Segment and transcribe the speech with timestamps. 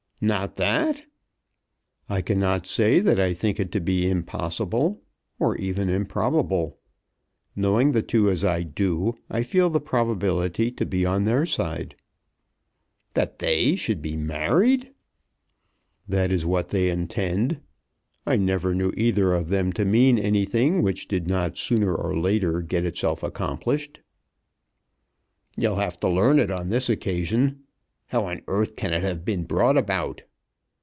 [0.23, 1.05] "Not that?"
[2.07, 5.01] "I cannot say that I think it to be impossible,
[5.39, 6.77] or even improbable.
[7.55, 11.95] Knowing the two, as I do, I feel the probability to be on their side."
[13.15, 14.91] "That they should be married?"
[16.07, 17.59] "That is what they intend.
[18.23, 22.61] I never knew either of them to mean anything which did not sooner or later
[22.61, 24.01] get itself accomplished."
[25.57, 27.63] "You'll have to learn it on this occasion.
[28.07, 30.23] How on earth can it have been brought about?"